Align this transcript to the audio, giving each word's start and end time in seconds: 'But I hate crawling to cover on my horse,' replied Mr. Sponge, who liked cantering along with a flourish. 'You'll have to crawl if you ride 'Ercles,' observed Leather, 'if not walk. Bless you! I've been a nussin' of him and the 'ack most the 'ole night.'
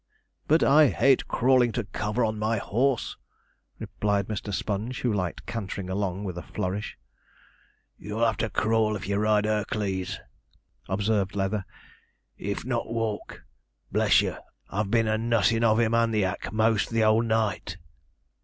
'But 0.47 0.63
I 0.63 0.87
hate 0.87 1.27
crawling 1.27 1.71
to 1.73 1.83
cover 1.83 2.25
on 2.25 2.39
my 2.39 2.57
horse,' 2.57 3.17
replied 3.77 4.25
Mr. 4.25 4.51
Sponge, 4.51 5.01
who 5.01 5.13
liked 5.13 5.45
cantering 5.45 5.91
along 5.91 6.23
with 6.23 6.39
a 6.39 6.41
flourish. 6.41 6.97
'You'll 7.99 8.25
have 8.25 8.37
to 8.37 8.49
crawl 8.49 8.95
if 8.95 9.07
you 9.07 9.17
ride 9.17 9.45
'Ercles,' 9.45 10.17
observed 10.89 11.35
Leather, 11.35 11.65
'if 12.35 12.65
not 12.65 12.91
walk. 12.91 13.43
Bless 13.91 14.21
you! 14.21 14.37
I've 14.71 14.89
been 14.89 15.07
a 15.07 15.19
nussin' 15.19 15.63
of 15.63 15.79
him 15.79 15.93
and 15.93 16.11
the 16.11 16.25
'ack 16.25 16.51
most 16.51 16.89
the 16.89 17.03
'ole 17.03 17.21
night.' 17.21 17.77